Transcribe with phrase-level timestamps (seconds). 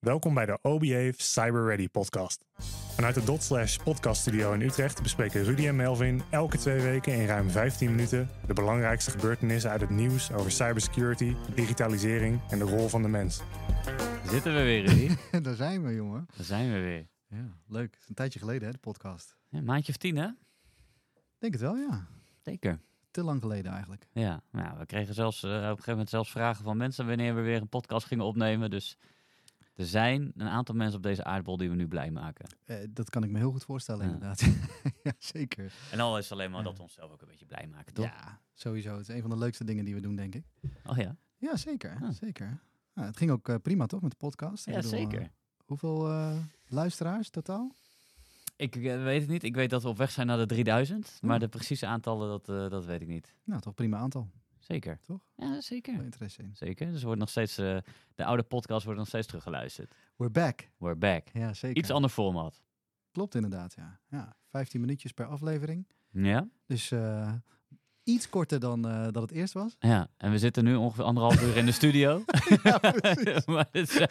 [0.00, 2.44] Welkom bij de OBA Cyber Ready podcast.
[2.94, 7.12] Vanuit de Dot Slash podcast studio in Utrecht bespreken Rudy en Melvin elke twee weken
[7.12, 12.64] in ruim 15 minuten de belangrijkste gebeurtenissen uit het nieuws over cybersecurity, digitalisering en de
[12.64, 13.40] rol van de mens.
[14.26, 15.16] Zitten we weer, Rudy?
[15.42, 16.26] Daar zijn we, jongen.
[16.36, 17.08] Daar zijn we weer.
[17.26, 17.92] Ja, leuk.
[17.94, 19.36] Het is een tijdje geleden, hè, de podcast.
[19.48, 20.28] Ja, een maandje of tien, hè?
[21.38, 22.06] Denk het wel, ja.
[22.42, 22.80] Zeker.
[23.10, 24.06] Te lang geleden eigenlijk.
[24.12, 27.34] Ja, nou, we kregen zelfs eh, op een gegeven moment zelfs vragen van mensen wanneer
[27.34, 28.70] we weer een podcast gingen opnemen.
[28.70, 28.96] Dus
[29.80, 32.46] er zijn een aantal mensen op deze aardbol die we nu blij maken.
[32.64, 34.12] Eh, dat kan ik me heel goed voorstellen, Ja.
[34.12, 34.40] inderdaad.
[35.02, 35.72] ja, zeker.
[35.92, 38.04] En al is het alleen maar dat we onszelf ook een beetje blij maken, toch?
[38.04, 38.92] Ja, sowieso.
[38.96, 40.44] Het is een van de leukste dingen die we doen, denk ik.
[40.86, 41.98] Oh ja, Ja, zeker.
[42.02, 42.10] Ah.
[42.10, 42.60] Zeker.
[42.94, 44.66] Ja, het ging ook eh, prima, toch, met de podcast?
[44.66, 45.20] Ik ja bedoel, zeker.
[45.20, 45.26] eh,
[45.66, 46.36] hoeveel eh,
[46.68, 47.74] luisteraars totaal?
[48.56, 49.42] Ik eh, weet het niet.
[49.42, 51.18] Ik weet dat we op weg zijn naar de 3000.
[51.20, 51.40] Maar Oh.
[51.40, 53.34] de precieze aantallen, dat, eh, dat weet ik niet.
[53.44, 54.30] Nou, toch prima aantal.
[54.70, 54.98] Zeker.
[55.06, 55.20] Toch?
[55.36, 55.94] Ja, zeker.
[55.94, 56.50] Veel interesse in.
[56.54, 56.90] Zeker.
[56.92, 57.76] Dus wordt nog steeds, eh,
[58.14, 59.94] de oude podcast wordt nog steeds teruggeluisterd.
[60.16, 60.68] We're back.
[60.78, 61.28] We're back.
[61.32, 61.76] Ja, zeker.
[61.76, 62.62] Iets ander format.
[63.12, 64.00] Klopt inderdaad, ja.
[64.10, 64.36] ja.
[64.48, 65.86] 15 minuutjes per aflevering.
[66.10, 66.48] Ja?
[66.66, 67.32] Dus eh,
[68.02, 69.76] iets korter dan eh, dat het eerst was.
[69.78, 72.24] Ja, en we zitten nu ongeveer anderhalf uur in de studio.
[72.62, 73.44] ja, precies.
[73.46, 74.06] maar is-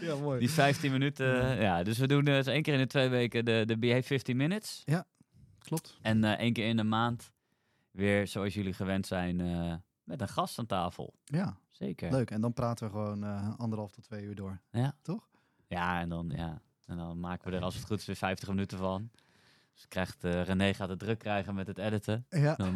[0.00, 0.38] ja, mooi.
[0.38, 1.82] die 15 minuten, ja.
[1.82, 4.84] Dus we doen dus één keer in de twee weken de, de Behave 15 Minutes.
[5.58, 5.98] Klopt.
[6.02, 7.32] En één keer in de maand
[7.94, 11.14] weer, zoals jullie gewend zijn, eh, met een gast aan tafel.
[11.24, 12.10] Ja, Zeker.
[12.10, 12.30] leuk.
[12.30, 14.60] En dan praten we gewoon eh, anderhalf tot twee uur door.
[14.70, 14.94] Ja.
[15.02, 15.28] Toch?
[15.66, 16.60] Ja, en dan, ja.
[16.86, 19.10] En dan maken we er als het goed is weer 50 minuten van.
[19.74, 22.26] Dus krijgt, eh, René gaat het druk krijgen met het editen.
[22.28, 22.74] Ja, Dan,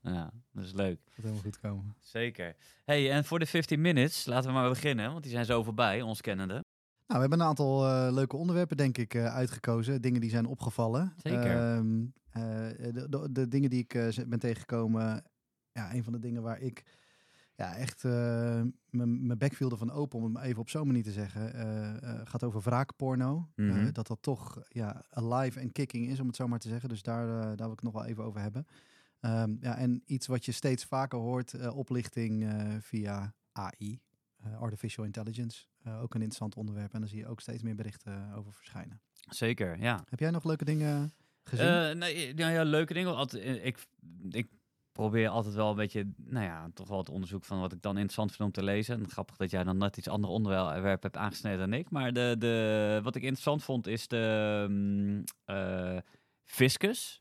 [0.00, 1.00] ja, dat is leuk.
[1.04, 1.94] gaat helemaal goed komen.
[2.00, 2.56] Zeker.
[2.84, 6.02] Hey, en voor de 15 minutes, laten we maar beginnen, want die zijn zo voorbij,
[6.02, 6.54] ons kennende.
[6.54, 6.64] Nou,
[7.06, 7.80] we hebben een aantal
[8.12, 10.02] leuke onderwerpen, denk ik, uitgekozen.
[10.02, 11.14] Dingen die zijn opgevallen.
[11.22, 11.56] Zeker.
[11.56, 12.06] Ehm, eh,
[12.92, 15.24] de, de, de dingen die ik eh, ben tegengekomen.
[15.72, 16.84] Ja, een van de dingen waar ik
[17.54, 21.12] ja, echt eh, mijn bek viel ervan open, om het even op zo'n manier te
[21.12, 21.54] zeggen.
[21.54, 23.48] eh, eh, gaat over wraakporno.
[23.56, 23.70] Mhm.
[23.86, 26.88] Eh, dat dat toch ja, alive en kicking is, om het zo maar te zeggen.
[26.88, 28.66] Dus daar, eh, daar wil ik het nog wel even over hebben.
[29.20, 34.00] Ehm, ja, en iets wat je steeds vaker hoort, eh, oplichting eh, via AI,
[34.36, 35.66] eh, artificial intelligence.
[35.82, 36.92] Eh, ook een interessant onderwerp.
[36.94, 39.00] En daar zie je ook steeds meer berichten over verschijnen.
[39.28, 40.04] Zeker, ja.
[40.08, 41.12] Heb jij nog leuke dingen
[41.48, 41.66] gezien?
[41.66, 43.16] Eh, nee, nou ja, leuke dingen.
[43.16, 43.86] Altijd, eh, ik,
[44.30, 44.46] ik
[44.92, 47.92] probeer altijd wel een beetje, nou ja, toch wel het onderzoek van wat ik dan
[47.94, 48.98] interessant vind om te lezen.
[48.98, 51.90] En grappig dat jij dan net iets ander onderwerp hebt aangesneden dan ik.
[51.90, 55.96] Maar de, de, wat ik interessant vond is de eh,
[56.44, 57.20] Fiscus.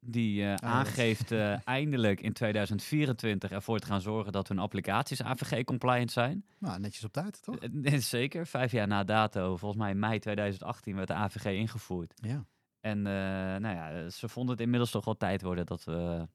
[0.00, 5.22] Die eh, dat- aangeeft eh, eindelijk in 2024 ervoor te gaan zorgen dat hun applicaties
[5.22, 6.44] AVG-compliant zijn.
[6.58, 7.56] nou, netjes op tijd, toch?
[7.56, 12.12] Eh, Zeker, vijf jaar na dato, volgens mij in mei 2018 werd de AVG ingevoerd.
[12.16, 12.44] Ja.
[12.86, 13.12] En eh,
[13.60, 16.28] nou ja, ze vonden het inmiddels toch wel tijd worden dat we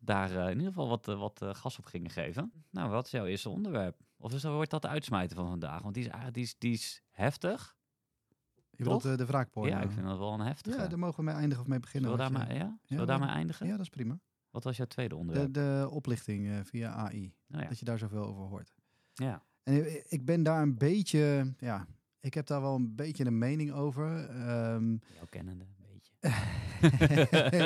[0.00, 2.52] daar eh, in ieder geval wat, eh, wat eh, gas op gingen geven.
[2.70, 4.00] Nou, wat is jouw eerste onderwerp?
[4.16, 5.82] Of is dat, wordt dat de uitsmijter van vandaag?
[5.82, 7.76] Want die is, ah, die is, die is heftig.
[8.70, 9.68] Je bedoelt eh, de wraakporno.
[9.70, 10.78] Ja, ik vind dat wel een heftige.
[10.78, 12.10] Ja, daar mogen we mee eindigen of mee beginnen.
[12.10, 12.64] Zullen we daar maar, ja?
[12.64, 13.26] Zullen we Ja, daar wel.
[13.26, 13.66] maar eindigen?
[13.66, 14.18] Ja, dat is prima.
[14.50, 15.52] Wat was jouw tweede De, onderwerp?
[15.54, 17.34] de oplichting eh, via AI.
[17.46, 17.68] nou ja.
[17.68, 18.72] Dat je daar zoveel over hoort.
[19.14, 19.42] ja.
[19.62, 21.86] En ik- ik ben daar een beetje, ja,
[22.20, 24.28] ik heb daar wel een beetje een mening over.
[24.28, 26.14] Ehm, Jouw kennende, een beetje.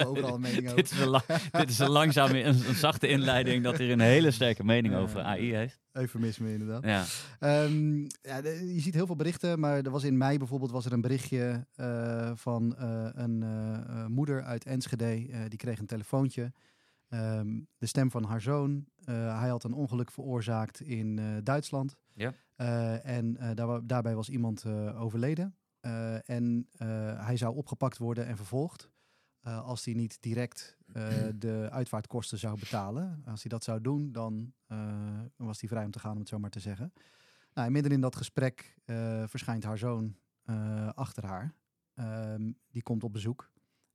[0.07, 0.77] overal een mening over.
[0.77, 4.01] dit, is een la- dit is een langzame, een, een zachte inleiding dat hij een
[4.01, 5.79] hele sterke mening over AI heeft.
[5.93, 6.85] Eufemisme inderdaad.
[6.85, 7.05] Ja,
[7.39, 10.85] Ehm, ja, de- je ziet heel veel berichten, maar er was in mei bijvoorbeeld was
[10.87, 15.27] er een berichtje eh, van eh, een eh, eh, moeder uit Enschede.
[15.49, 16.53] die kreeg een telefoontje.
[17.09, 18.85] Ehm, de stem van haar zoon.
[19.11, 21.97] Hij had een ongeluk veroorzaakt in Duitsland.
[22.15, 22.35] Ja.
[22.61, 25.55] Eh, en eh, daar, daarbij was iemand eh, overleden.
[26.25, 26.69] En
[27.17, 28.91] hij zou opgepakt worden en vervolgd.
[29.43, 30.79] als hij niet direct
[31.35, 33.23] de uitvaartkosten zou betalen.
[33.27, 34.53] Als hij dat zou doen, dan
[35.37, 36.93] was hij vrij om te gaan, om het zo maar te zeggen.
[37.55, 38.77] Nou, en midden in dat gesprek
[39.27, 40.17] verschijnt haar zoon
[40.95, 41.55] achter haar.
[41.95, 43.51] Ehm, die komt op bezoek.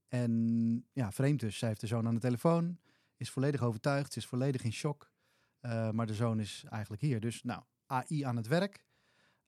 [0.07, 1.57] En ja, vreemd dus.
[1.57, 2.77] Zij heeft de zoon aan de telefoon.
[3.17, 4.13] Is volledig overtuigd.
[4.13, 5.11] Ze is volledig in shock.
[5.91, 7.19] Maar de zoon is eigenlijk hier.
[7.19, 8.85] Dus nou, AI aan het werk.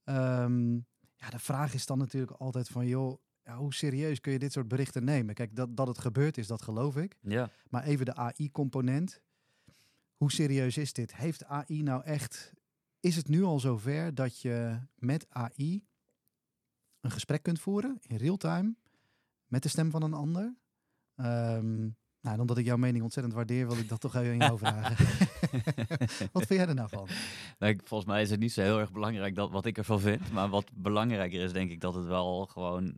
[0.03, 0.73] Ehm,
[1.15, 2.87] ja, de vraag is dan natuurlijk altijd van...
[2.87, 5.35] joh, ja, hoe serieus kun je dit soort berichten nemen?
[5.35, 7.17] Kijk, dat, dat het gebeurd is, dat geloof ik.
[7.21, 7.49] ja.
[7.69, 9.21] Maar even de AI-component.
[10.15, 11.15] Hoe serieus is dit?
[11.15, 12.53] Heeft AI nou echt.
[12.99, 15.85] Is het nu al zover dat je met AI
[17.01, 18.75] een gesprek kunt voeren in real time
[19.47, 20.55] met de stem van een ander?
[21.15, 21.89] Ehm,
[22.21, 25.26] nou, omdat ik jouw mening ontzettend waardeer, wil ik dat toch even aan jou vragen.
[26.33, 27.07] Wat vind jij er nou van?
[27.59, 30.31] Nou, volgens mij is het niet zo heel erg belangrijk dat, wat ik ervan vind.
[30.31, 32.97] Maar wat belangrijker is, denk ik, dat het wel gewoon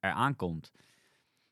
[0.00, 0.72] eraan komt.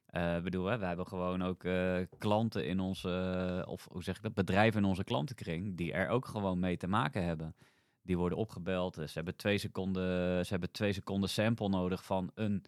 [0.06, 4.16] Eh, Ik bedoel, hè, we hebben gewoon ook eh, klanten in onze, of hoe zeg
[4.16, 7.56] ik dat, bedrijven in onze klantenkring, die er ook gewoon mee te maken hebben.
[8.02, 8.98] Die worden opgebeld.
[8.98, 12.64] Eh, Ze hebben twee seconden, ze hebben twee seconden sample nodig van een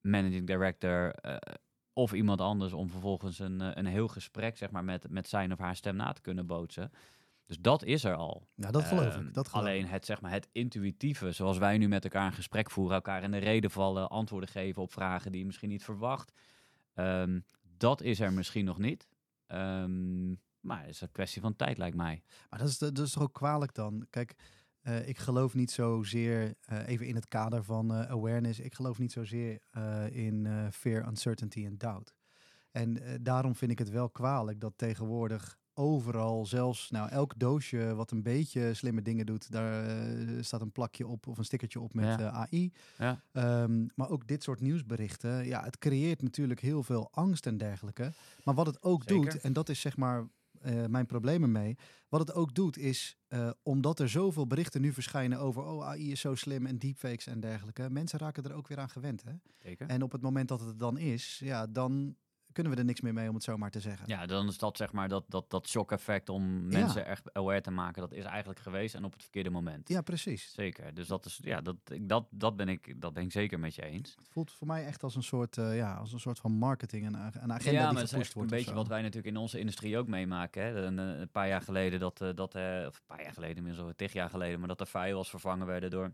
[0.00, 1.36] managing director eh,
[1.92, 5.52] of iemand anders om vervolgens een, eh, een heel gesprek zeg maar, met, met zijn
[5.52, 6.90] of haar stem na te kunnen bootsen.
[7.46, 8.48] Dus dat is er al.
[8.54, 9.34] Ja, dat geloof Ehm, ik.
[9.34, 12.70] Dat geloof alleen het, zeg maar, het intuïtieve, zoals wij nu met elkaar een gesprek
[12.70, 16.32] voeren, elkaar in de reden vallen, antwoorden geven op vragen die je misschien niet verwacht.
[16.94, 17.40] Ehm,
[17.76, 19.08] dat is er misschien nog niet.
[19.46, 20.28] Ehm,
[20.60, 22.22] maar het is een kwestie van tijd, lijkt mij.
[22.50, 24.06] Maar dat is, dat is toch ook kwalijk dan?
[24.10, 24.34] Kijk,
[24.82, 28.98] eh, ik geloof niet zozeer, eh even in het kader van eh, awareness, ik geloof
[28.98, 29.60] niet zozeer
[30.10, 32.14] in fear, uncertainty en doubt.
[32.70, 38.10] En daarom vind ik het wel kwalijk dat tegenwoordig overal, zelfs nou, elk doosje wat
[38.10, 39.84] een beetje slimme dingen doet, daar
[40.40, 42.30] staat een plakje op of een stickertje op met Ja.
[42.30, 42.72] AI.
[42.98, 43.22] Ja.
[43.32, 48.12] Ehm, maar ook dit soort nieuwsberichten, ja, het creëert natuurlijk heel veel angst en dergelijke.
[48.44, 49.30] Maar wat het ook Zeker.
[49.32, 50.28] doet, en dat is zeg maar
[50.62, 51.76] eh, mijn probleem ermee,
[52.08, 56.10] wat het ook doet is, eh, omdat er zoveel berichten nu verschijnen over, oh AI
[56.10, 59.22] is zo slim en deepfakes en dergelijke, mensen raken er ook weer aan gewend.
[59.22, 59.32] Hè?
[59.58, 59.86] Zeker.
[59.86, 62.16] En op het moment dat het er dan is, ja, dan
[62.52, 64.08] kunnen we er niks meer mee om het zo maar te zeggen.
[64.08, 66.78] Ja, dan is dat zeg maar dat, dat, dat shock-effect om Ja.
[66.78, 68.00] mensen echt aware te maken.
[68.02, 69.88] Dat is eigenlijk geweest en op het verkeerde moment.
[69.88, 70.52] Ja, precies.
[70.52, 70.94] Zeker.
[70.94, 73.82] Dus dat is ja, dat, dat, dat ben ik, dat ben ik zeker met je
[73.84, 74.14] eens.
[74.18, 77.06] Het voelt voor mij echt als een soort, eh, ja, als een soort van marketing
[77.06, 78.50] en een agenda ja, die maar dat is gepusht een wordt.
[78.52, 78.76] of beetje zo.
[78.76, 80.62] wat wij natuurlijk in onze industrie ook meemaken.
[80.62, 80.82] Hè.
[80.82, 83.86] Een, een paar jaar geleden, dat, eh, dat, eh, of een paar jaar geleden, inmiddels
[83.86, 86.12] al tig jaar geleden, maar dat de firewalls vervangen werden door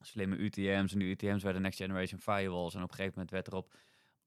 [0.00, 0.92] slimme UTM's.
[0.92, 2.74] En die UTM's werden Next Generation Firewalls.
[2.74, 3.74] En op een gegeven moment werd erop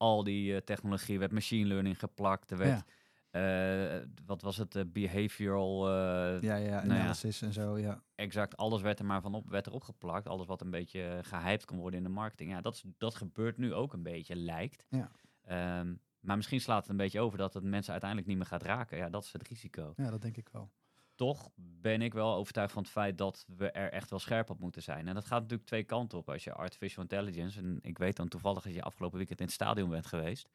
[0.04, 2.52] al die eh, technologie, werd machine learning geplakt.
[2.52, 2.84] Er werd,
[3.30, 7.00] eh, wat was het, eh, behavioral, eh, Ja, ja, Nou ja.
[7.00, 8.04] analysis en zo, ja.
[8.16, 10.28] exact alles werd er maar van op, werd erop geplakt.
[10.28, 12.52] Alles wat een beetje eh, gehyped kon worden in de marketing.
[12.52, 14.86] Ja, dat, dat gebeurt nu ook een beetje, lijkt.
[14.90, 15.12] Ja.
[15.44, 18.64] Ehm, maar misschien slaat het een beetje over dat het mensen uiteindelijk niet meer gaat
[18.64, 18.98] raken.
[18.98, 19.94] Ja, dat is het risico.
[19.96, 20.72] Ja, dat denk ik wel.
[21.24, 24.60] Toch ben ik wel overtuigd van het feit dat we er echt wel scherp op
[24.60, 25.08] moeten zijn.
[25.08, 26.30] En dat gaat natuurlijk twee kanten op.
[26.30, 29.54] Als je artificial intelligence, en ik weet dan toevallig dat je afgelopen weekend in het
[29.54, 30.50] stadion bent geweest.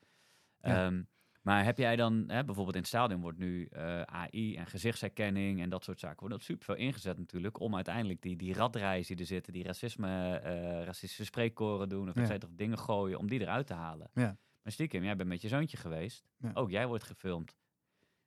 [0.60, 0.86] Ja.
[0.86, 1.02] Ehm,
[1.42, 5.60] maar heb jij dan, hè, bijvoorbeeld in het stadion wordt nu eh, AI en gezichtsherkenning
[5.60, 9.16] en dat soort zaken worden super veel ingezet natuurlijk om uiteindelijk die, die radreis die
[9.16, 12.34] er zitten, die racisme, eh, racistische spreekkoren doen of Ja.
[12.34, 14.10] of dingen gooien, om die eruit te halen.
[14.14, 14.36] Ja.
[14.62, 16.24] Maar stiekem, jij bent met je zoontje geweest.
[16.54, 17.56] Ook jij wordt gefilmd.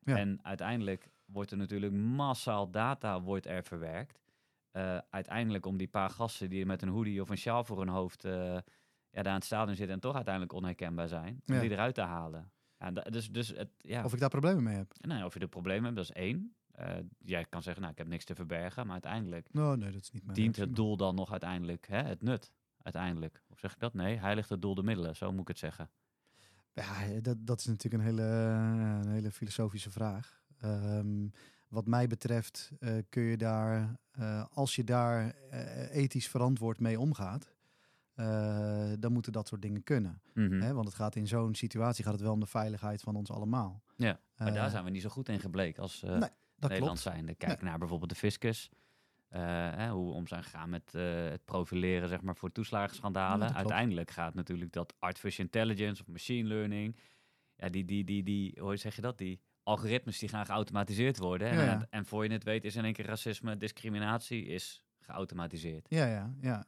[0.03, 0.17] Ja.
[0.17, 4.19] En uiteindelijk wordt er natuurlijk massaal data wordt er verwerkt.
[4.71, 7.87] Eh, uiteindelijk om die paar gasten die met een hoodie of een sjaal voor hun
[7.87, 8.33] hoofd eh,
[9.09, 11.61] ja, daar aan het stadion zitten en toch uiteindelijk onherkenbaar zijn, om Ja.
[11.61, 12.51] die eruit te halen.
[12.77, 14.03] Ja, dus, dus het, ja.
[14.03, 14.93] Of ik daar problemen mee heb.
[15.01, 16.55] Nou, of je er problemen hebt, dat is één.
[16.71, 20.11] Eh, jij kan zeggen, nou, ik heb niks te verbergen, maar uiteindelijk nee, dat is
[20.11, 22.51] niet mijn dient het doel dan nog uiteindelijk hè, het nut.
[22.77, 23.43] Uiteindelijk.
[23.49, 23.93] Of zeg ik dat?
[23.93, 25.89] Nee, heiligt het doel de middelen, zo moet ik het zeggen.
[26.73, 28.23] Ja, dat, dat is natuurlijk een hele,
[29.03, 30.40] een hele filosofische vraag.
[30.61, 31.27] Ehm,
[31.71, 36.99] wat mij betreft eh, kun je daar, eh, als je daar eh, ethisch verantwoord mee
[36.99, 37.53] omgaat,
[38.99, 40.21] dan moeten dat soort dingen kunnen.
[40.33, 40.61] Mhm.
[40.61, 40.73] Hè?
[40.73, 43.83] Want het gaat in zo'n situatie gaat het wel om de veiligheid van ons allemaal.
[43.95, 47.35] Ja, maar daar zijn we niet zo goed in gebleken als Nee, Nederland zijnde.
[47.35, 48.69] Kijk naar bijvoorbeeld de fiscus.
[49.29, 53.47] hè, hoe we om zijn gegaan met het profileren zeg maar, voor toeslagenschandalen.
[53.47, 53.55] Ja.
[53.55, 56.95] Uiteindelijk gaat natuurlijk dat artificial intelligence of machine learning...
[57.55, 59.17] Ja, die, die, die, die, hoe zeg je dat?
[59.17, 61.49] Die algoritmes die gaan geautomatiseerd worden.
[61.49, 65.85] En, Ja, en voor je het weet is in één keer racisme, discriminatie is geautomatiseerd.
[65.89, 66.65] Ja, ja, ja.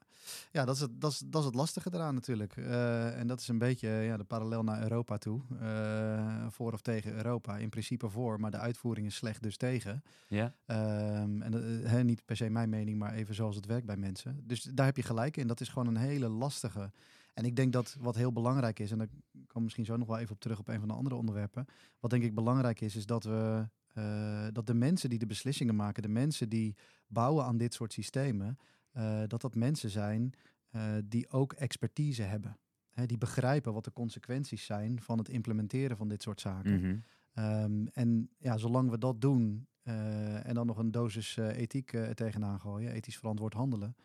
[0.52, 2.58] ja dat, is het, dat, is, dat is het lastige eraan natuurlijk.
[2.58, 5.42] Eh, en dat is een beetje ja, de parallel naar Europa toe.
[5.60, 7.58] Eh, voor of tegen Europa.
[7.58, 10.04] In principe voor, maar de uitvoering is slecht, dus tegen.
[10.28, 10.54] Ja?
[10.66, 14.44] Ehm, en eh, niet per se mijn mening, maar even zoals het werkt bij mensen.
[14.48, 15.48] Dus daar heb je gelijk in.
[15.48, 16.92] Dat is gewoon een hele lastige.
[17.34, 19.08] En ik denk dat wat heel belangrijk is, en daar
[19.54, 21.66] we misschien zo nog wel even op terug op een van de andere onderwerpen.
[22.00, 25.76] Wat denk ik belangrijk is, is dat we eh, dat de mensen die de beslissingen
[25.76, 26.76] maken, de mensen die
[27.14, 28.58] bouwen aan dit soort systemen,
[28.92, 30.34] eh, dat dat mensen zijn
[30.70, 32.58] eh, die ook expertise hebben.
[32.90, 36.80] Hè, die begrijpen wat de consequenties zijn van het implementeren van dit soort zaken.
[36.80, 36.98] Mhm.
[37.34, 42.16] Ehm, en ja, zolang we dat doen eh, en dan nog een dosis ethiek er
[42.16, 43.96] tegenaan gooien, ethisch verantwoord handelen,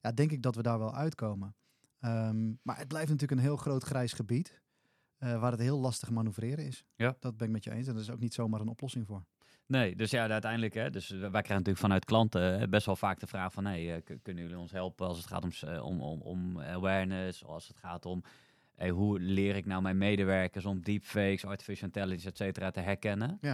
[0.00, 1.54] ja, denk ik dat we daar wel uitkomen.
[2.00, 4.60] Ehm, maar het blijft natuurlijk een heel groot grijs gebied,
[5.18, 6.84] waar het heel lastig manoeuvreren is.
[6.96, 7.16] Ja.
[7.20, 9.24] Dat ben ik met je eens en er is ook niet zomaar een oplossing voor.
[9.68, 13.26] Nee, dus ja, uiteindelijk, hè, dus wij krijgen natuurlijk vanuit klanten best wel vaak de
[13.26, 16.20] vraag van, hey, eh, kunnen jullie ons helpen als het gaat om, eh, om, om,
[16.20, 18.22] om awareness, of als het gaat om,
[18.74, 23.38] hey, hoe leer ik nou mijn medewerkers om deepfakes, artificial intelligence, et cetera, te herkennen?
[23.40, 23.50] Ja.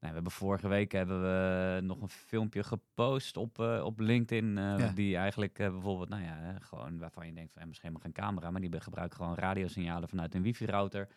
[0.00, 4.54] Nou, we hebben vorige week hebben we nog een filmpje gepost op, eh, op LinkedIn,
[4.56, 4.76] Ja.
[4.94, 8.50] die eigenlijk bijvoorbeeld, nou ja, gewoon waarvan je denkt van, ja, misschien helemaal geen camera,
[8.50, 11.08] maar die gebruiken gewoon radiosignalen vanuit een wifi-router,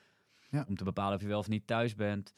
[0.50, 0.65] Ja.
[0.67, 2.34] om te bepalen of je wel of niet thuis bent.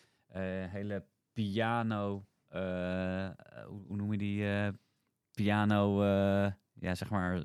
[0.67, 3.30] Hele piano, eh,
[3.66, 4.46] hoe, hoe noem je die?
[4.50, 4.68] eh,
[5.32, 7.44] piano, eh, ja, zeg maar,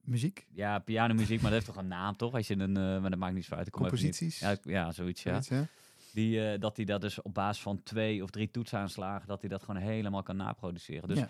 [0.00, 2.34] Muziek, ja, pianomuziek, maar dat heeft toch een naam, toch?
[2.34, 3.70] Als je een, eh, maar dat maakt niet zo uit.
[3.70, 4.38] composities.
[4.38, 5.40] Ja, ja, zoiets, ja.
[5.40, 5.70] zoiets?
[6.12, 9.50] Die, eh, dat hij dat dus op basis van twee of drie toetsaanslagen, dat hij
[9.50, 11.08] dat gewoon helemaal kan naproduceren.
[11.08, 11.28] Dus Ja.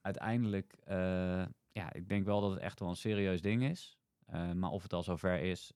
[0.00, 0.96] uiteindelijk, eh,
[1.72, 3.98] ja, ik denk wel dat het echt wel een serieus ding is.
[4.26, 5.72] Eh, maar of het al zover is,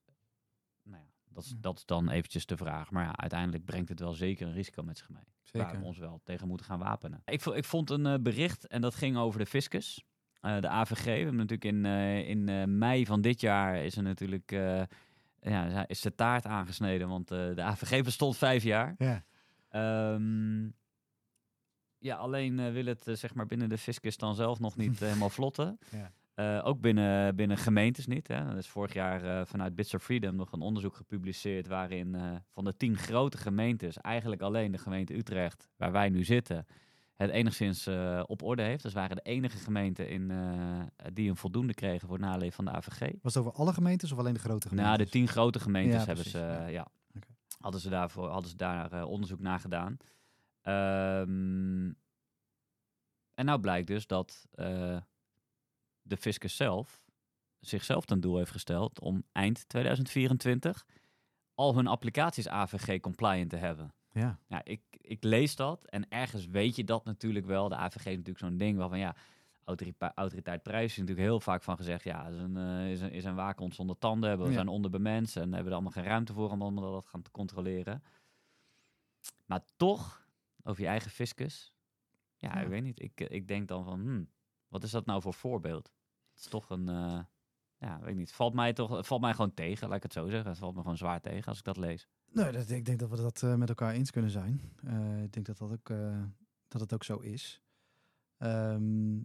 [0.82, 1.56] nou ja, dat is, Ja.
[1.60, 2.90] dat is dan eventjes de vraag.
[2.90, 5.22] Maar ja, uiteindelijk brengt het wel zeker een risico met zich mee.
[5.52, 7.22] Waar we ons wel tegen moeten gaan wapenen.
[7.24, 10.04] Ik, ik vond een eh, bericht en dat ging over de fiscus.
[10.40, 11.04] Eh, de AVG.
[11.04, 14.50] We hebben natuurlijk in, eh, in mei van dit jaar is er natuurlijk
[15.40, 17.08] ja, is de taart aangesneden.
[17.08, 18.94] Want de AVG bestond vijf jaar.
[18.98, 19.24] Ja.
[19.68, 20.68] Ehm,
[21.98, 25.78] ja, alleen wil het zeg maar binnen de fiscus dan zelf nog niet helemaal vlotten.
[25.90, 26.12] Ja.
[26.34, 28.28] Eh, ook binnen, binnen gemeentes niet.
[28.28, 28.34] Hè.
[28.34, 32.32] Er is vorig jaar eh, vanuit Bits of Freedom nog een onderzoek gepubliceerd waarin eh,
[32.52, 36.66] van de tien grote gemeentes eigenlijk alleen de gemeente Utrecht, waar wij nu zitten,
[37.14, 37.88] het enigszins
[38.26, 38.82] op orde heeft.
[38.82, 40.32] Dus waren de enige gemeenten in,
[41.12, 43.12] die een voldoende kregen voor het naleven van de AVG.
[43.22, 44.96] Was het over alle gemeentes of alleen de grote gemeentes?
[44.96, 46.86] Nou, de tien grote gemeentes Ja, hebben ze, precies, ja.
[47.60, 49.96] Hadden ze daarvoor hadden ze daar onderzoek naar gedaan.
[50.62, 51.92] Ehm,
[53.34, 54.48] en nou blijkt dus dat
[56.04, 57.02] de fiscus zelf
[57.60, 60.86] zichzelf ten doel heeft gesteld om eind 2024
[61.54, 63.94] al hun applicaties AVG compliant te hebben.
[64.12, 67.68] Ja, Ja, ik, ik lees dat en ergens weet je dat natuurlijk wel.
[67.68, 69.16] De AVG is natuurlijk zo'n ding waarvan ja,
[70.14, 73.24] autoriteit prijs is natuurlijk heel vaak van gezegd, ja, is een, eh, is een, is
[73.24, 74.58] een waakhond zonder tanden, hebben, we Ja.
[74.58, 78.02] zijn onderbemenst en hebben er allemaal geen ruimte voor om allemaal dat gaan te controleren.
[79.46, 80.26] Maar toch,
[80.62, 81.74] over je eigen fiscus,
[82.36, 82.60] ja, Ja.
[82.60, 83.00] ik weet niet.
[83.02, 84.28] Ik, eh, ik denk dan van, hmm,
[84.74, 85.92] wat is dat nou voor voorbeeld?
[86.30, 87.20] Het is toch een, eh,
[87.76, 88.32] ja, weet niet.
[88.32, 90.50] Valt mij toch, valt mij gewoon tegen, laat ik het zo zeggen.
[90.50, 92.08] Het valt me gewoon zwaar tegen als ik dat lees.
[92.30, 94.72] Nee, dat, ik denk dat we dat eh, met elkaar eens kunnen zijn.
[94.84, 95.88] Eh, ik denk dat dat ook,
[96.68, 97.62] dat het ook zo is.
[98.36, 99.16] Ehm,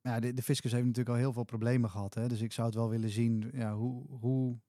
[0.00, 2.14] ja, de, de fiscus heeft natuurlijk al heel veel problemen gehad.
[2.14, 2.28] Hè?
[2.28, 4.60] Dus ik zou het wel willen zien, ja, hoe, hoe,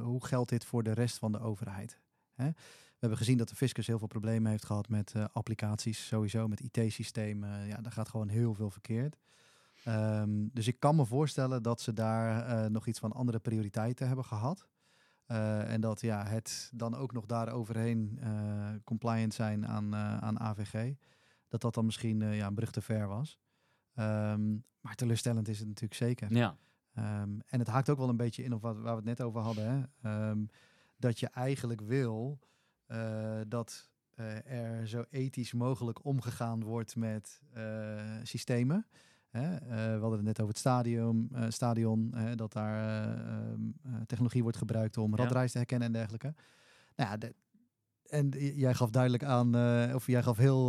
[0.00, 2.00] hoe geldt dit voor de rest van de overheid?
[2.38, 2.46] Hè?
[2.46, 6.48] We hebben gezien dat de fiscus heel veel problemen heeft gehad met eh, applicaties, sowieso
[6.48, 7.66] met IT-systemen.
[7.66, 9.16] Ja, daar gaat gewoon heel veel verkeerd.
[9.84, 14.06] Ehm, dus ik kan me voorstellen dat ze daar eh, nog iets van andere prioriteiten
[14.06, 14.66] hebben gehad.
[15.26, 18.20] Eh, en dat ja, het dan ook nog daar overheen
[18.84, 20.94] compliant zijn aan, aan AVG.
[21.48, 23.38] Dat dat dan misschien ja, een brug te ver was.
[23.94, 26.34] Ehm, maar teleurstellend is het natuurlijk zeker.
[26.34, 26.56] Ja,
[26.98, 29.20] Ehm, en het haakt ook wel een beetje in op wat, waar we het net
[29.20, 29.90] over hadden.
[30.00, 30.30] Hè?
[30.98, 32.38] Dat je eigenlijk wil
[32.86, 38.86] eh, dat eh, er zo ethisch mogelijk omgegaan wordt met eh, systemen.
[39.28, 39.58] Hè?
[39.94, 44.42] We hadden het net over het stadion, stadion hè, dat daar eh, ehm, eh, technologie
[44.42, 46.34] wordt gebruikt om radreis te herkennen en dergelijke.
[46.96, 47.34] Nou ja, de-
[48.02, 49.54] en jij gaf duidelijk aan,
[49.94, 50.68] of jij gaf heel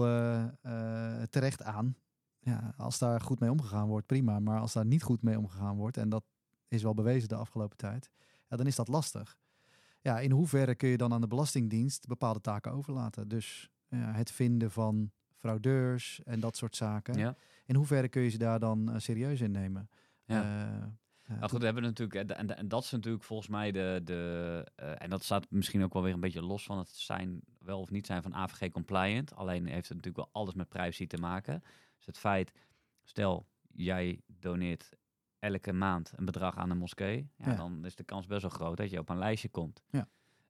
[1.30, 1.96] terecht aan.
[2.40, 4.40] Ja, als daar goed mee omgegaan wordt, prima.
[4.40, 6.24] Maar als daar niet goed mee omgegaan wordt, en dat
[6.68, 8.10] is wel bewezen de afgelopen tijd,
[8.48, 9.38] ja, dan is dat lastig.
[10.02, 13.28] Ja, in hoeverre kun je dan aan de Belastingdienst bepaalde taken overlaten?
[13.28, 17.18] Dus ja, het vinden van fraudeurs en dat soort zaken.
[17.18, 17.36] ja.
[17.66, 19.90] In hoeverre kun je ze daar dan eh, serieus in nemen?
[20.26, 20.44] Ja.
[20.44, 20.84] Eh,
[21.24, 24.66] eh, Nou goed, we hebben natuurlijk, en, en dat is natuurlijk volgens mij de, de
[24.76, 27.80] eh, en dat staat misschien ook wel weer een beetje los van het zijn, wel
[27.80, 29.36] of niet zijn van AVG compliant.
[29.36, 31.64] Alleen heeft het natuurlijk wel alles met privacy te maken.
[31.98, 32.52] Dus het feit,
[33.04, 34.90] stel jij doneert
[35.40, 37.56] elke maand een bedrag aan een moskee, ja, Ja.
[37.56, 39.84] dan is de kans best wel groot dat je op een lijstje komt.
[39.90, 40.08] Ja.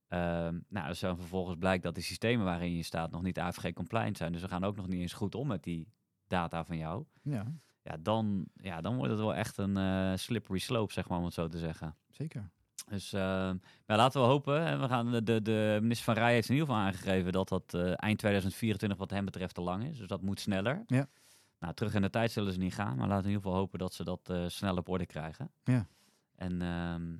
[0.07, 3.73] Ehm, nou, als dan vervolgens blijkt dat de systemen waarin je staat nog niet AVG
[3.73, 5.87] compliant zijn, dus we gaan ook nog niet eens goed om met die
[6.27, 7.45] data van jou ja,
[7.83, 11.23] ja, dan, ja, dan wordt het wel echt een eh, slippery slope, zeg maar, om
[11.25, 11.95] het zo te zeggen.
[12.09, 12.49] zeker.
[12.89, 14.63] Dus maar laten we hopen.
[14.67, 17.49] hè, We gaan, de, de, de minister van Rij heeft in ieder geval aangegeven dat
[17.49, 19.97] dat eh, eind 2024 wat hem betreft te lang is.
[19.97, 20.83] Dus dat moet sneller.
[20.87, 21.07] Ja.
[21.59, 23.57] Nou, terug in de tijd zullen ze niet gaan, maar laten we in ieder geval
[23.57, 25.51] hopen dat ze dat eh, snel op orde krijgen.
[25.63, 25.87] Ja.
[26.35, 27.17] En ehm,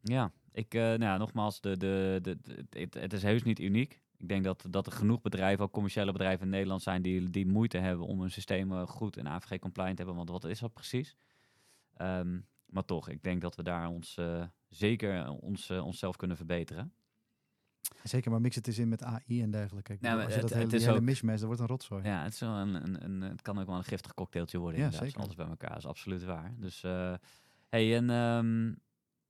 [0.00, 3.58] ja, ik, eh, nou ja, nogmaals, de, de, de, de- het, het is heus niet
[3.60, 4.02] uniek.
[4.16, 7.46] Ik denk dat, dat er genoeg bedrijven, ook commerciële bedrijven in Nederland zijn, die, die
[7.46, 10.24] moeite hebben om hun systemen goed en AVG-compliant te hebben.
[10.26, 11.16] Want wat is dat precies?
[11.94, 16.92] Ehm, maar toch, ik denk dat we daar ons eh, zeker ons, onszelf kunnen verbeteren.
[18.02, 19.92] Zeker, maar mix het eens in met AI en dergelijke.
[19.92, 21.46] Ik Nou, bedoel, als je het- dat hele, het is die hele ook- mismatch, dat
[21.46, 22.02] wordt een rotzooi.
[22.04, 24.78] Ja, het, is wel een, een, een, het kan ook wel een giftig cocktailtje worden.
[24.78, 25.24] Ja, inderdaad, zeker.
[25.24, 26.54] Alles bij elkaar is absoluut waar.
[26.58, 27.14] Dus, eh
[27.68, 28.64] hey, en ehm,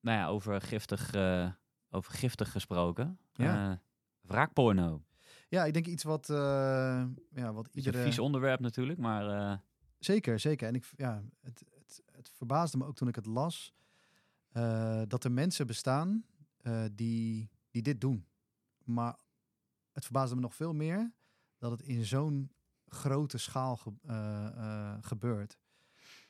[0.01, 1.51] nou ja, over giftig, eh,
[1.91, 3.19] over giftig gesproken.
[3.33, 3.71] Ja.
[3.71, 3.77] Eh,
[4.21, 5.03] wraakporno.
[5.49, 8.03] Ja, ik denk iets wat, ja, wat Iets een iedere...
[8.05, 9.61] vies onderwerp natuurlijk, maar
[9.99, 10.69] Zeker, zeker.
[10.69, 13.73] En ik, ja, het, het, het verbaasde me ook toen ik het las,
[15.07, 16.25] dat er mensen bestaan
[16.93, 18.27] die, die dit doen.
[18.89, 19.19] Maar
[19.93, 21.13] het verbaasde me nog veel meer
[21.59, 22.51] dat het in zo'n
[22.87, 25.59] grote schaal ge- eh, eh, gebeurt.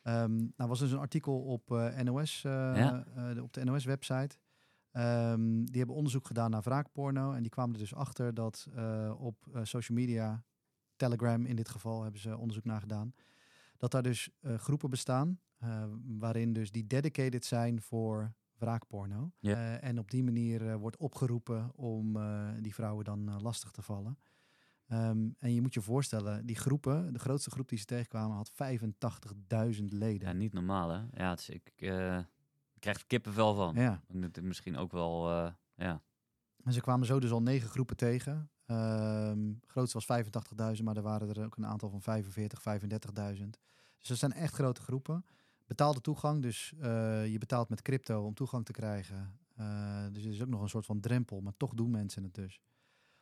[0.03, 3.05] Ehm nou was dus een artikel op eh, NOS, Ja.
[3.43, 4.37] op de NOS-website.
[4.91, 7.33] Ehm, die hebben onderzoek gedaan naar wraakporno.
[7.33, 8.67] En die kwamen er dus achter dat
[9.19, 10.45] op social media,
[10.97, 13.15] Telegram in dit geval, hebben ze onderzoek naar gedaan.
[13.77, 15.41] Dat daar dus groepen bestaan,
[16.19, 19.33] waarin dus die dedicated zijn voor wraakporno.
[19.39, 19.55] Ja.
[19.55, 23.83] Eh, en op die manier eh, wordt opgeroepen om eh, die vrouwen dan lastig te
[23.83, 24.19] vallen.
[24.87, 28.53] Ehm, en je moet je voorstellen, die groepen, de grootste groep die ze tegenkwamen, had
[28.53, 30.29] 85.000 leden.
[30.29, 31.03] Ja, niet normaal hè.
[31.13, 31.73] Ja, het is, ik
[32.75, 33.75] ik krijg er kippenvel van.
[33.75, 34.03] Ja.
[34.43, 35.29] Misschien ook wel,
[35.75, 36.03] ja.
[36.65, 38.51] En ze kwamen zo dus al negen groepen tegen.
[38.67, 40.25] Ehm grootste was
[40.77, 42.63] 85.000, maar er waren er ook een aantal van 45,
[43.39, 43.59] 35.000.
[43.99, 45.25] Dus dat zijn echt grote groepen.
[45.69, 49.39] Betaalde toegang, dus eh, je betaalt met crypto om toegang te krijgen.
[49.55, 52.35] Eh, dus er is ook nog een soort van drempel, maar toch doen mensen het
[52.35, 52.61] dus.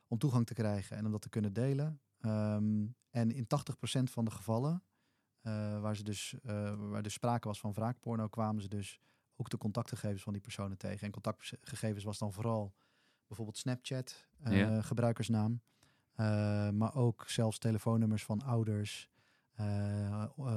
[0.09, 2.01] Om toegang te krijgen en om dat te kunnen delen.
[2.21, 4.83] Ehm, en in 80% van de gevallen,
[5.41, 6.35] eh, waar, ze dus,
[6.77, 9.01] waar dus sprake was van wraakporno, kwamen ze dus
[9.37, 11.07] ook de contactgegevens van die personen tegen.
[11.07, 12.75] En contactgegevens was dan vooral
[13.27, 14.83] bijvoorbeeld Snapchat, Ja.
[14.83, 15.61] gebruikersnaam.
[16.79, 19.11] Maar ook zelfs telefoonnummers van ouders,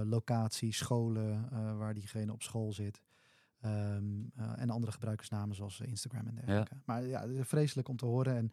[0.06, 3.02] locatie, scholen eh, waar diegene op school zit.
[3.60, 4.04] Ehm,
[4.36, 6.78] eh, en andere gebruikersnamen zoals Instagram en dergelijke.
[6.86, 8.36] Maar ja, het is vreselijk om te horen.
[8.36, 8.52] En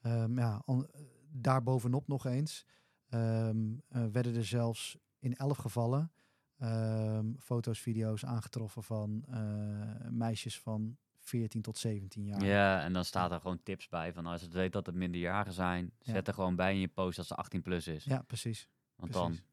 [0.00, 0.86] ehm, ja, on-
[1.30, 2.66] daarbovenop nog eens
[3.08, 6.10] ehm, eh, werden er zelfs in elf gevallen
[6.58, 12.44] ehm, foto's, video's aangetroffen van eh, meisjes van 14 tot 17 jaar.
[12.44, 15.52] Ja, en dan staat er gewoon tips bij van als het weet dat het minderjarigen
[15.52, 16.12] zijn, Ja.
[16.12, 18.04] zet er gewoon bij in je post dat ze 18 plus is.
[18.04, 18.68] Ja, precies.
[18.96, 19.36] Want precies.
[19.36, 19.46] dan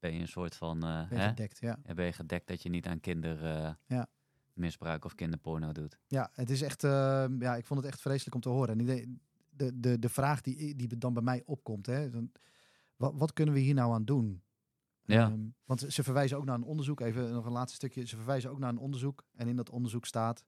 [0.00, 1.28] ben je een soort van, eh, Ben je hè?
[1.28, 1.78] gedekt, ja.
[1.84, 4.06] Ja, ben je gedekt dat je niet aan kindermisbruik Ja.
[4.52, 5.98] misbruik of kinderporno doet.
[6.06, 8.78] Ja, het is echt, eh, ja, ik vond het echt vreselijk om te horen.
[8.78, 8.84] En
[9.50, 12.32] de, de, de vraag die, die dan bij mij opkomt, hè, dan,
[12.96, 14.42] wat, wat kunnen we hier nou aan doen?
[15.04, 15.26] Ja.
[15.26, 18.06] Ehm, want ze verwijzen ook naar een onderzoek, even nog een laatste stukje.
[18.06, 19.24] Ze verwijzen ook naar een onderzoek.
[19.34, 20.44] En in dat onderzoek staat,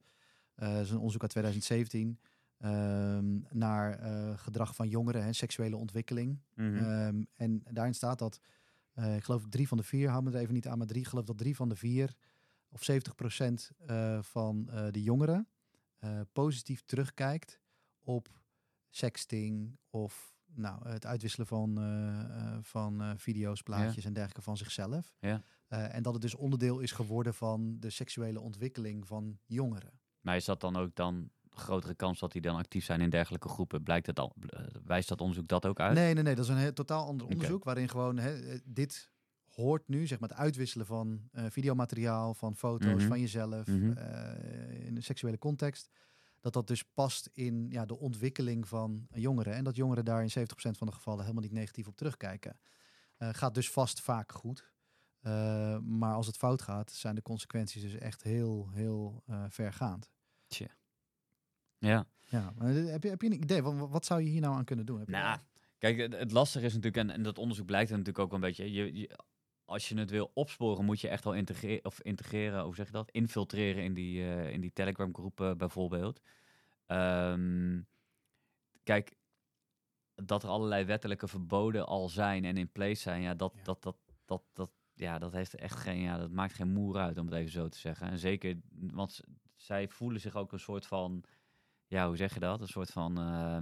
[0.55, 2.19] eh is een onderzoek uit 2017,
[2.59, 6.39] ehm, naar eh, gedrag van jongeren, hè, seksuele ontwikkeling.
[6.55, 6.77] Mhm.
[6.77, 8.41] Ehm, en daarin staat dat,
[9.05, 11.01] eh, ik geloof drie van de vier, hou me er even niet aan, maar drie,
[11.01, 12.15] ik geloof dat drie van de vier,
[12.69, 13.71] of 70 procent
[14.21, 15.49] van eh, de jongeren,
[15.99, 17.61] eh, positief terugkijkt
[18.01, 18.41] op
[18.89, 24.57] sexting of nou, het uitwisselen van, eh, eh, van eh, video's, plaatjes en dergelijke van
[24.57, 25.15] zichzelf.
[25.21, 25.43] Ja.
[25.67, 30.01] Eh, en dat het dus onderdeel is geworden van de seksuele ontwikkeling van jongeren.
[30.21, 33.49] Maar is dat dan ook dan grotere kans dat die dan actief zijn in dergelijke
[33.49, 33.83] groepen?
[33.83, 35.95] Blijkt het al, eh, wijst dat onderzoek dat ook uit?
[35.95, 36.35] Nee, nee, nee.
[36.35, 39.11] Dat is een heel, totaal ander onderzoek waarin gewoon hè, eh, dit
[39.47, 43.09] hoort nu, zeg maar, het uitwisselen van eh, videomateriaal, van foto's Mhm.
[43.09, 43.91] van jezelf Mhm.
[44.87, 45.91] in een seksuele context.
[46.41, 49.55] Dat dat dus past in ja, de ontwikkeling van jongeren.
[49.55, 52.59] En dat jongeren daar in 70% van de gevallen helemaal niet negatief op terugkijken.
[53.19, 54.73] Gaat dus vast vaak goed.
[55.83, 60.11] Maar als het fout gaat, zijn de consequenties dus echt heel, heel vergaand.
[61.81, 62.07] Ja.
[62.29, 63.63] Ja, maar heb je, heb je een idee?
[63.63, 64.99] Wat, wat zou je hier nou aan kunnen doen?
[64.99, 65.39] Heb je- Nou,
[65.79, 68.41] kijk, het, het lastige is natuurlijk, en, en dat onderzoek blijkt er natuurlijk ook een
[68.41, 68.73] beetje.
[68.73, 69.19] Je, je-
[69.65, 72.93] als je het wil opsporen, moet je echt wel integreren, of integreren, hoe zeg je
[72.93, 73.11] dat?
[73.11, 76.21] Infiltreren in die, eh, in die Telegram groepen bijvoorbeeld.
[76.87, 77.81] Ehm,
[78.83, 79.17] kijk,
[80.15, 83.63] dat er allerlei wettelijke verboden al zijn en in place zijn, ja, dat, Ja.
[83.63, 87.19] dat, dat, dat, dat, ja, dat heeft echt geen, ja, dat maakt geen moer uit,
[87.19, 88.09] om het even zo te zeggen.
[88.11, 89.21] En zeker, want
[89.57, 91.25] zij voelen zich ook een soort van,
[91.91, 92.61] ja, hoe zeg je dat?
[92.61, 93.59] Een soort van, eh,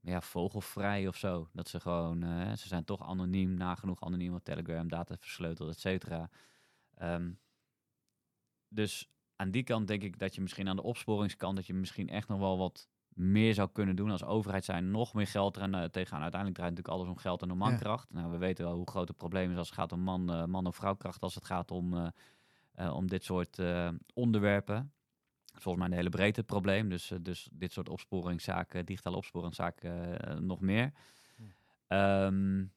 [0.00, 1.48] ja, vogelvrij of zo.
[1.52, 5.80] Dat ze gewoon, eh, ze zijn toch anoniem, nagenoeg anoniem op Telegram, data versleuteld, et
[5.80, 6.30] cetera.
[6.94, 7.30] Ehm,
[8.68, 12.08] dus aan die kant denk ik dat je misschien aan de opsporingskant, dat je misschien
[12.08, 14.90] echt nog wel wat meer zou kunnen doen als overheid zijn.
[14.90, 16.22] Nog meer geld er uh, tegenaan.
[16.22, 18.12] Uiteindelijk draait natuurlijk alles om geld en om mankracht.
[18.12, 20.44] Nou, we weten wel hoe groot het probleem is als het gaat om man, uh,
[20.44, 22.12] man of vrouwkracht, als het gaat om,
[22.74, 23.62] om dit soort
[24.14, 24.92] onderwerpen.
[25.60, 26.88] Volgens mij een hele breedte probleem.
[26.88, 30.92] Dus, uh, dus dit soort opsporingszaken, digitale opsporingszaken, uh, nog meer.
[31.88, 32.26] Ja.
[32.26, 32.72] Um,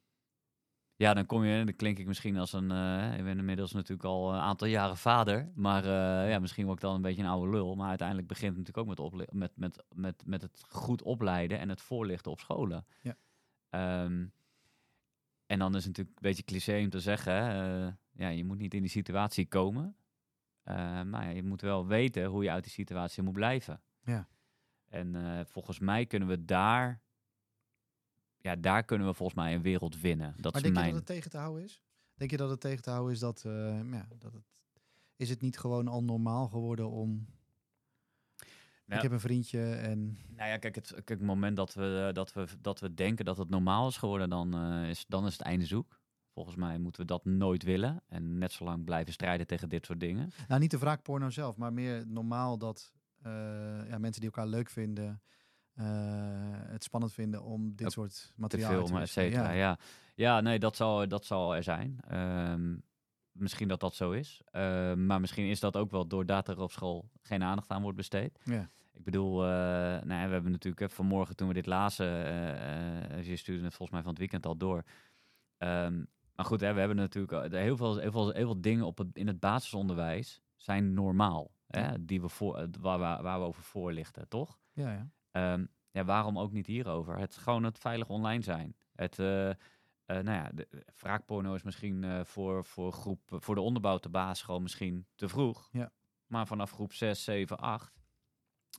[0.96, 4.04] ja, dan kom je, dan klink ik misschien als een, uh, ik ben inmiddels natuurlijk
[4.08, 7.30] al een aantal jaren vader, maar uh, ja, misschien word ik dan een beetje een
[7.30, 7.76] oude lul.
[7.76, 11.70] Maar uiteindelijk begint het natuurlijk ook met, met, met, met, met het goed opleiden en
[11.70, 12.86] het voorlichten op scholen.
[13.02, 13.16] Ja.
[14.04, 14.34] Um,
[15.46, 18.58] en dan is het natuurlijk een beetje cliché om te zeggen, uh, ja, je moet
[18.58, 19.96] niet in die situatie komen,
[20.64, 23.82] maar ja, je moet wel weten hoe je uit die situatie moet blijven.
[24.04, 24.28] Ja.
[24.88, 27.02] En uh, volgens mij kunnen we daar
[28.42, 30.34] ja, daar kunnen we volgens mij een wereld winnen.
[30.38, 30.88] Dat maar is denk mijn...
[30.88, 31.82] je dat het tegen te houden is?
[32.14, 34.44] Denk je dat het tegen te houden is dat, uh, ja, dat het...
[35.16, 37.28] Is het niet gewoon al normaal geworden om...
[38.86, 40.20] Nou, ik heb een vriendje en...
[40.36, 43.38] Nou ja, kijk, het, kijk, het moment dat we, dat, we, dat we denken dat
[43.38, 46.01] het normaal is geworden, dan, uh, is, dan is het einde zoek.
[46.34, 48.04] Volgens mij moeten we dat nooit willen.
[48.08, 50.32] En net zo lang blijven strijden tegen dit soort dingen.
[50.48, 53.32] Nou, niet de wraakporno zelf, maar meer normaal dat eh,
[53.90, 55.22] ja, mensen die elkaar leuk vinden,
[55.74, 55.86] eh,
[56.52, 59.52] het spannend vinden om dit Op soort Te materiaal te filmen, et cetera.
[59.52, 59.80] Ja.
[60.16, 60.42] Ja.
[60.42, 62.00] nee, dat zal, dat zal er zijn.
[62.08, 62.76] Ehm,
[63.32, 64.42] misschien dat dat zo is.
[64.46, 67.98] Ehm, maar misschien is dat ook wel doordat er op school geen aandacht aan wordt
[67.98, 68.40] besteed.
[68.44, 68.70] Ja.
[68.94, 69.50] Ik bedoel, eh,
[70.04, 73.74] nou ja, we hebben natuurlijk hè, vanmorgen toen we dit lazen, eh, je stuurde het
[73.74, 74.84] volgens mij van het weekend al door.
[75.58, 76.04] Ehm,
[76.42, 78.98] maar goed, hè, we hebben natuurlijk eh, heel veel, heel veel, heel veel dingen op
[78.98, 81.52] het, in het basisonderwijs zijn normaal.
[81.68, 84.60] Hè, die we voor, eh, waar, waar, waar we over voorlichten, toch?
[84.72, 85.10] Ja, ja.
[85.32, 87.18] Ehm, ja, waarom ook niet hierover?
[87.18, 88.76] Het gewoon het veilig online zijn.
[88.96, 89.52] Het, eh,
[90.06, 95.08] nou ja, de, wraakporno is misschien voor, voor, groep, voor de onderbouw te basisschool misschien
[95.16, 95.70] te vroeg.
[95.72, 95.92] Ja.
[96.26, 98.02] Maar vanaf groep 6, 7, 8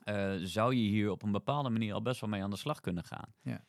[0.05, 2.81] eh, zou je hier op een bepaalde manier al best wel mee aan de slag
[2.81, 3.35] kunnen gaan.
[3.40, 3.64] Ja.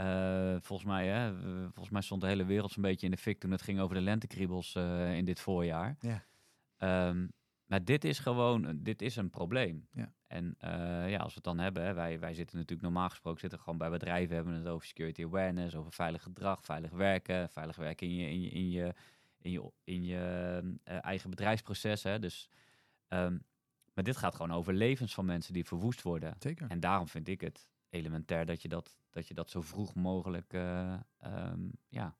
[0.00, 3.38] Eh, volgens, mij, hè, volgens mij stond de hele wereld zo'n beetje in de fik
[3.40, 5.96] toen het ging over de lentekriebels eh, in dit voorjaar.
[6.00, 6.24] Ja.
[6.76, 7.26] Ehm,
[7.66, 9.88] maar dit is gewoon, dit is een probleem.
[9.92, 10.12] Ja.
[10.26, 13.40] En eh, ja, als we het dan hebben, hè, wij, wij zitten natuurlijk normaal gesproken
[13.40, 17.76] zitten gewoon bij bedrijven, hebben het over security awareness, over veilig gedrag, veilig werken, veilig
[17.76, 18.94] werken in je, in je, in je,
[19.38, 22.02] in je, in je eh, eigen bedrijfsproces.
[22.02, 22.18] Hè.
[22.18, 22.48] Dus,
[23.08, 23.38] ehm,
[23.94, 26.34] maar dit gaat gewoon over levens van mensen die verwoest worden.
[26.38, 26.70] Zeker.
[26.70, 30.52] En daarom vind ik het elementair dat je dat, dat, je dat zo vroeg mogelijk,
[30.52, 32.14] eh, ehm, ja.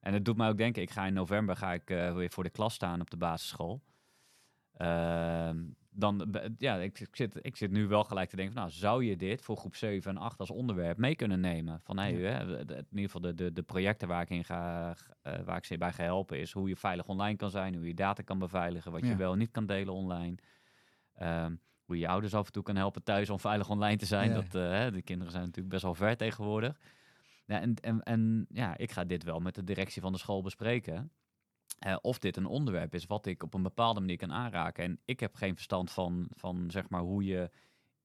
[0.00, 2.44] En het doet mij ook denken, ik ga in november ga ik eh, weer voor
[2.44, 3.82] de klas staan op de basisschool.
[4.72, 8.62] Ehm, dan, be- ja, ik, ik, zit, ik zit nu wel gelijk te denken, van,
[8.62, 11.80] nou, zou je dit voor groep 7 en 8 als onderwerp mee kunnen nemen?
[11.82, 12.30] Van, hey, Ja.
[12.30, 15.64] hè, in ieder geval de, de, de projecten waar ik, in ga, eh, waar ik
[15.64, 18.38] ze bij ga helpen, is hoe je veilig online kan zijn, hoe je data kan
[18.38, 20.34] beveiligen, wat je wel en niet kan delen online.
[21.14, 21.54] Ehm,
[21.88, 24.28] hoe je ouders af en toe kan helpen thuis om veilig online te zijn.
[24.28, 24.34] Ja.
[24.34, 26.78] Dat, eh, de kinderen zijn natuurlijk best wel ver tegenwoordig.
[27.46, 30.42] Ja, en, en, en ja, ik ga dit wel met de directie van de school
[30.42, 31.12] bespreken.
[32.00, 34.84] Of dit een onderwerp is wat ik op een bepaalde manier kan aanraken.
[34.84, 37.50] En ik heb geen verstand van, van zeg maar, hoe je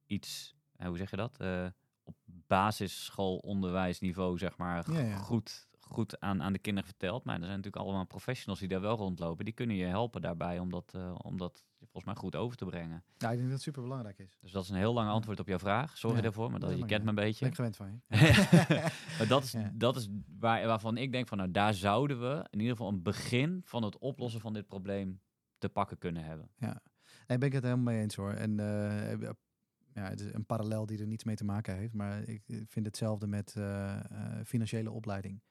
[0.06, 1.40] iets, hoe zeg je dat?
[1.40, 1.66] Eh,
[2.04, 5.16] op basisschoolonderwijsniveau, zeg maar, Ja, ja.
[5.16, 7.24] goed, goed aan, aan de kinderen vertelt.
[7.24, 9.46] Maar er zijn natuurlijk allemaal professionals die daar wel rondlopen.
[9.46, 12.66] Die kunnen je helpen daarbij om dat, eh, om dat volgens mij goed over te
[12.66, 13.04] brengen.
[13.18, 14.38] Ja, ik denk dat het super belangrijk is.
[14.42, 15.98] Dus dat is een heel lang antwoord op jouw vraag.
[15.98, 16.22] Sorry Ja.
[16.22, 17.10] daarvoor, maar dat, je kent me ja.
[17.10, 17.40] een beetje.
[17.40, 18.00] Ben ik gewend van je.
[19.18, 19.72] maar dat is, Ja.
[19.74, 23.02] dat is waar, waarvan ik denk van, nou, daar zouden we in ieder geval een
[23.02, 25.22] begin van het oplossen van dit probleem
[25.58, 26.50] te pakken kunnen hebben.
[27.28, 28.34] Nee, ben ik het helemaal mee eens hoor.
[28.34, 29.30] En eh,
[29.94, 31.94] ja, het is een parallel die er niets mee te maken heeft.
[31.94, 35.42] Maar ik vind hetzelfde met eh, eh, financiële opleiding.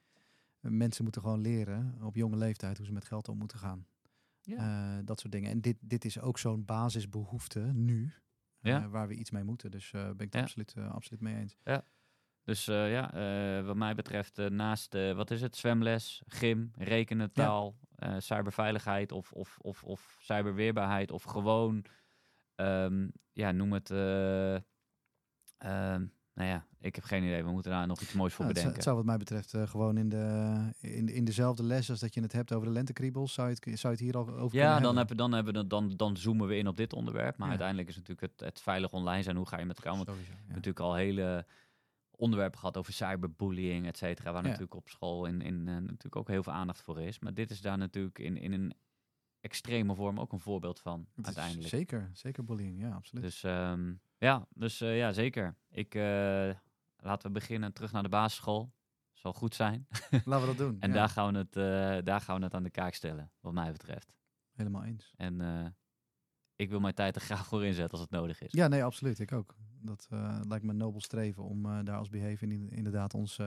[0.59, 3.85] Mensen moeten gewoon leren op jonge leeftijd hoe ze met geld om moeten gaan.
[4.47, 5.51] Eh, dat soort dingen.
[5.51, 8.11] En dit, dit is ook zo'n basisbehoefte nu.
[8.61, 8.89] eh, Ja.
[8.89, 9.71] waar we iets mee moeten.
[9.71, 10.41] Dus eh ben ik het Ja.
[10.41, 11.57] absoluut, absoluut mee eens.
[12.43, 17.77] Dus eh, ja, wat mij betreft, naast, wat is het, zwemles, gym, rekenen, taal,
[18.17, 21.85] cyberveiligheid of, of, of, of cyberweerbaarheid of gewoon,
[22.55, 24.55] ehm, ja, noem het, eh,
[25.57, 28.57] ehm, nou ja, ik heb geen idee, we moeten daar nog iets moois voor Nou,
[28.57, 28.73] het, zou- bedenken.
[28.73, 32.13] het zou wat mij betreft eh, gewoon in, de, in, in dezelfde les als dat
[32.13, 33.33] je het hebt over de lentekriebels.
[33.33, 35.17] Zou je het, zou je het hier al over Ja, dan, hebben?
[35.17, 37.35] dan, hebben we, dan, dan zoomen we in op dit onderwerp.
[37.37, 37.49] Maar Ja.
[37.49, 39.35] uiteindelijk is natuurlijk het, het veilig online zijn.
[39.35, 39.93] Hoe ga je met elkaar?
[39.95, 40.47] Want Sowieso, ja.
[40.47, 41.45] natuurlijk al hele
[42.15, 44.31] onderwerpen gehad over cyberbullying, et cetera.
[44.31, 44.47] Waar Ja.
[44.47, 47.19] natuurlijk op school in, in, eh, natuurlijk ook heel veel aandacht voor is.
[47.19, 48.73] Maar dit is daar natuurlijk in, in een
[49.39, 51.67] extreme vorm ook een voorbeeld van, Het uiteindelijk.
[51.67, 53.23] Zeker, zeker bullying, ja, absoluut.
[53.23, 53.93] Dus ehm,
[54.23, 55.55] ja, dus eh, ja, zeker.
[55.69, 56.49] Ik, eh,
[56.97, 58.73] laten we beginnen terug naar de basisschool.
[59.13, 59.87] Zal goed zijn.
[60.25, 60.79] Laten we dat doen.
[60.83, 60.95] En ja.
[60.95, 63.71] daar, gaan we het, eh, daar gaan we het aan de kaak stellen, wat mij
[63.71, 64.13] betreft.
[64.51, 65.13] Helemaal eens.
[65.17, 65.41] En
[66.55, 68.51] ik wil mijn tijd er graag voor inzetten als het nodig is.
[68.51, 69.19] Ja, nee, absoluut.
[69.19, 69.55] Ik ook.
[69.81, 70.07] Dat
[70.47, 73.39] lijkt me een nobel streven om daar als behaven in- inderdaad ons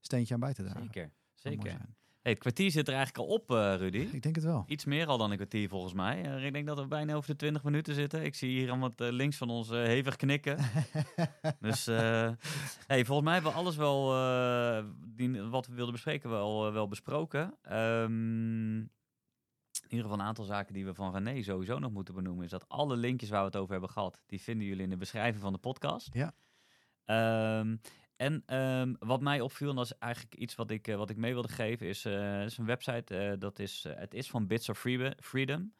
[0.00, 0.82] steentje aan bij te dragen.
[0.82, 1.80] Zeker, zeker.
[2.22, 4.08] Hey, het kwartier zit er eigenlijk al op, eh, Rudy.
[4.12, 4.64] Ik denk het wel.
[4.66, 6.24] Iets meer al dan een kwartier volgens mij.
[6.24, 8.24] Eh, ik denk dat we bijna over de 20 minuten zitten.
[8.24, 10.58] Ik zie hier allemaal eh, links van ons hevig knikken.
[11.60, 12.30] dus eh,
[12.86, 14.06] hey, volgens mij hebben we alles wel,
[15.06, 17.54] die, wat we wilden bespreken, wel, wel besproken.
[17.62, 22.44] Ehm, in ieder geval een aantal zaken die we van René sowieso nog moeten benoemen.
[22.44, 24.96] Is dat alle linkjes waar we het over hebben gehad, die vinden jullie in de
[24.96, 26.08] beschrijving van de podcast.
[26.12, 26.34] Ja.
[27.04, 27.76] Ehm,
[28.22, 31.16] en ehm, wat mij opviel, en dat is eigenlijk iets wat ik, eh, wat ik
[31.16, 33.16] mee wilde geven, is, eh, is een website.
[33.16, 34.84] eh, dat is, het is van Bits of
[35.20, 35.74] Freedom.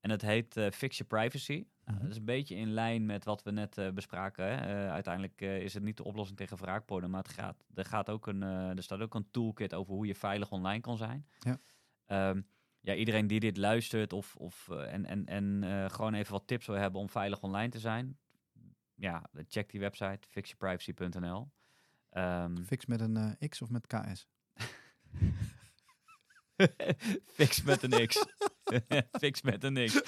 [0.00, 1.52] En het heet Fix Your Privacy.
[1.84, 2.00] Nou, Mhm.
[2.00, 4.44] dat is een beetje in lijn met wat we net bespraken.
[4.44, 4.90] Hè.
[4.90, 8.42] Uiteindelijk is het niet de oplossing tegen wraakporno, maar het gaat, er, gaat ook een,
[8.42, 11.26] er staat ook een toolkit over hoe je veilig online kan zijn.
[11.38, 11.58] Ja.
[12.06, 12.40] Ehm,
[12.80, 16.76] ja, iedereen die dit luistert of, of, en, en, en gewoon even wat tips wil
[16.76, 18.18] hebben om veilig online te zijn.
[18.94, 21.50] Ja, check die website, fixyourprivacy.nl.
[22.10, 24.26] Ehm, Fix met een X of met KS?
[27.36, 28.24] Fix met een X.
[29.20, 30.00] Fix met een X.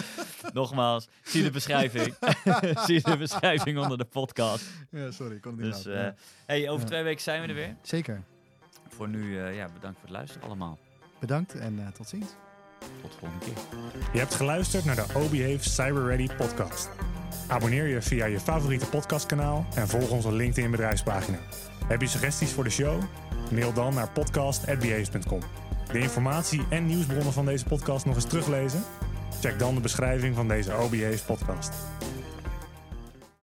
[0.53, 2.15] Nogmaals, zie de beschrijving.
[2.87, 4.71] zie de beschrijving onder de podcast.
[4.91, 6.09] Ja, sorry, ik kon het Dus eh,
[6.47, 6.87] hey, over Ja.
[6.87, 7.77] twee weken zijn we er weer.
[7.83, 8.23] Zeker.
[8.89, 10.79] Voor nu, eh, ja, bedankt voor het luisteren allemaal.
[11.21, 12.31] Bedankt en tot ziens.
[13.03, 13.55] Tot de volgende keer.
[14.13, 16.91] Je hebt geluisterd naar de OBHave Cyber Ready podcast.
[17.47, 21.39] Abonneer je via je favoriete podcastkanaal en volg onze LinkedIn bedrijfspagina.
[21.87, 23.03] Heb je suggesties voor de show?
[23.51, 25.41] Mail dan naar podcast.behave.com.
[25.93, 28.83] De informatie en nieuwsbronnen van deze podcast nog eens teruglezen?
[29.41, 31.73] Check dan de beschrijving van deze OBHave podcast.